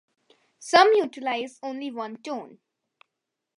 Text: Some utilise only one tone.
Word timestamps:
Some 0.57 0.95
utilise 0.95 1.59
only 1.61 1.91
one 1.91 2.17
tone. 2.23 2.57